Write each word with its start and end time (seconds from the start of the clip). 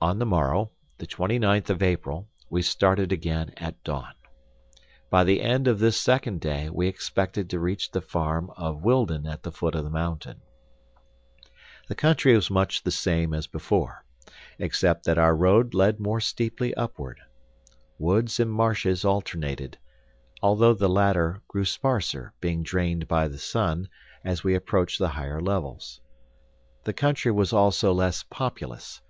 On 0.00 0.20
the 0.20 0.26
morrow, 0.26 0.70
the 0.98 1.08
twenty 1.08 1.36
ninth 1.36 1.70
of 1.70 1.82
April, 1.82 2.28
we 2.50 2.62
started 2.62 3.10
again 3.10 3.52
at 3.56 3.82
dawn. 3.82 4.12
By 5.10 5.24
the 5.24 5.40
end 5.42 5.66
of 5.66 5.80
this 5.80 6.00
second 6.00 6.40
day, 6.40 6.70
we 6.70 6.86
expected 6.86 7.50
to 7.50 7.58
reach 7.58 7.90
the 7.90 8.00
farm 8.00 8.52
of 8.56 8.84
Wildon 8.84 9.26
at 9.26 9.42
the 9.42 9.50
foot 9.50 9.74
of 9.74 9.82
the 9.82 9.90
mountain. 9.90 10.40
The 11.88 11.96
country 11.96 12.32
was 12.36 12.48
much 12.48 12.84
the 12.84 12.92
same 12.92 13.34
as 13.34 13.48
before, 13.48 14.04
except 14.60 15.04
that 15.06 15.18
our 15.18 15.34
road 15.34 15.74
led 15.74 15.98
more 15.98 16.20
steeply 16.20 16.72
upward. 16.74 17.18
Woods 17.98 18.38
and 18.38 18.52
marshes 18.52 19.04
alternated, 19.04 19.78
though 20.40 20.74
the 20.74 20.88
latter 20.88 21.42
grew 21.48 21.64
sparser, 21.64 22.32
being 22.40 22.62
drained 22.62 23.08
by 23.08 23.26
the 23.26 23.36
sun 23.36 23.88
as 24.22 24.44
we 24.44 24.54
approached 24.54 25.00
the 25.00 25.08
higher 25.08 25.40
levels. 25.40 26.00
The 26.84 26.92
country 26.92 27.32
was 27.32 27.52
also 27.52 27.92
less 27.92 28.22
populous. 28.22 29.00